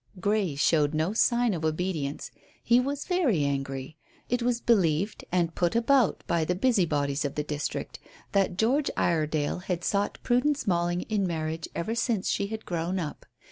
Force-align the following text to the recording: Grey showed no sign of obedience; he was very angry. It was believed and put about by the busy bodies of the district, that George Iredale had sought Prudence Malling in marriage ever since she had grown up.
Grey 0.19 0.55
showed 0.55 0.95
no 0.95 1.13
sign 1.13 1.53
of 1.53 1.63
obedience; 1.63 2.31
he 2.63 2.79
was 2.79 3.05
very 3.05 3.43
angry. 3.43 3.97
It 4.29 4.41
was 4.41 4.59
believed 4.59 5.25
and 5.31 5.53
put 5.53 5.75
about 5.75 6.23
by 6.25 6.43
the 6.43 6.55
busy 6.55 6.85
bodies 6.87 7.23
of 7.23 7.35
the 7.35 7.43
district, 7.43 7.99
that 8.31 8.57
George 8.57 8.89
Iredale 8.97 9.59
had 9.59 9.83
sought 9.83 10.17
Prudence 10.23 10.65
Malling 10.65 11.01
in 11.01 11.27
marriage 11.27 11.67
ever 11.75 11.93
since 11.93 12.27
she 12.29 12.47
had 12.47 12.65
grown 12.65 12.97
up. 12.97 13.27